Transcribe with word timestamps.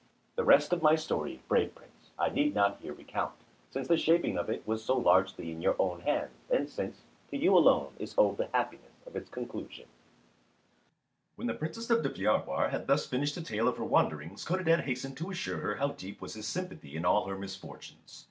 The 0.35 0.43
rest 0.43 0.73
of 0.73 0.81
my 0.81 0.95
story, 0.95 1.41
brave 1.47 1.75
Prince, 1.75 2.09
I 2.17 2.29
need 2.29 2.55
not 2.55 2.79
here 2.79 2.91
recount, 2.91 3.35
since 3.69 3.87
the 3.87 3.97
shaping 3.99 4.35
of 4.35 4.49
it 4.49 4.65
was 4.65 4.83
so 4.83 4.97
largely 4.97 5.51
in 5.51 5.61
your 5.61 5.75
own 5.77 6.01
hands, 6.01 6.39
and 6.49 6.67
since 6.67 7.03
to 7.29 7.37
you 7.37 7.55
alone 7.55 7.93
is 7.99 8.15
owed 8.17 8.37
the 8.37 8.47
happiness 8.51 8.89
of 9.05 9.15
its 9.15 9.29
conclusion. 9.29 9.85
[Illustration: 11.37 11.45
The 11.49 11.53
Princess 11.53 11.89
of 11.91 11.97
Deryabar.] 11.97 11.97
When 11.99 12.07
the 12.09 12.09
Princess 12.15 12.47
of 12.47 12.47
Deryabar 12.47 12.69
had 12.71 12.87
thus 12.87 13.05
finished 13.05 13.35
the 13.35 13.41
tale 13.43 13.67
of 13.67 13.77
her 13.77 13.83
wanderings, 13.85 14.43
Codadad 14.43 14.81
hastened 14.85 15.17
to 15.17 15.29
assure 15.29 15.59
her 15.59 15.75
how 15.75 15.89
deep 15.89 16.19
was 16.19 16.33
his 16.33 16.47
sympathy 16.47 16.95
in 16.97 17.05
all 17.05 17.27
her 17.27 17.37
misfortunes. 17.37 18.19